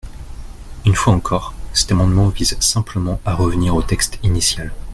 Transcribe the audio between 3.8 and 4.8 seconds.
texte initial.